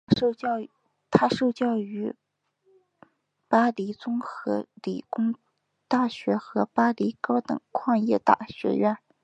[1.11, 2.15] 他受教育于
[3.47, 5.35] 巴黎综合理工
[5.87, 8.19] 大学和巴黎高等矿业
[8.49, 8.97] 学院。